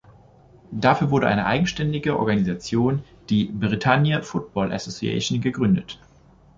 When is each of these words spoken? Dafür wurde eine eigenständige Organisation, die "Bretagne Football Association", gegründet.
Dafür 0.71 1.11
wurde 1.11 1.27
eine 1.27 1.45
eigenständige 1.45 2.17
Organisation, 2.17 3.03
die 3.29 3.45
"Bretagne 3.53 4.23
Football 4.23 4.71
Association", 4.71 5.41
gegründet. 5.41 5.99